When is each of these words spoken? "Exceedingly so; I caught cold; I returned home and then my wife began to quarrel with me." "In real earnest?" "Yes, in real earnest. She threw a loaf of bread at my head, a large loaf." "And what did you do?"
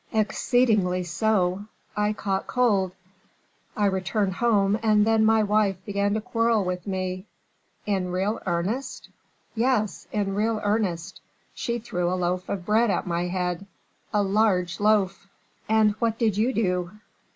"Exceedingly 0.13 1.03
so; 1.03 1.65
I 1.95 2.11
caught 2.13 2.47
cold; 2.47 2.93
I 3.77 3.85
returned 3.85 4.33
home 4.33 4.79
and 4.81 5.05
then 5.05 5.23
my 5.23 5.43
wife 5.43 5.77
began 5.85 6.15
to 6.15 6.21
quarrel 6.21 6.63
with 6.65 6.87
me." 6.87 7.27
"In 7.85 8.11
real 8.11 8.41
earnest?" 8.47 9.09
"Yes, 9.53 10.07
in 10.11 10.33
real 10.33 10.59
earnest. 10.63 11.21
She 11.53 11.77
threw 11.77 12.11
a 12.11 12.15
loaf 12.17 12.49
of 12.49 12.65
bread 12.65 12.89
at 12.89 13.05
my 13.05 13.27
head, 13.27 13.67
a 14.11 14.23
large 14.23 14.79
loaf." 14.79 15.27
"And 15.69 15.91
what 15.99 16.17
did 16.17 16.35
you 16.35 16.51
do?" 16.51 16.91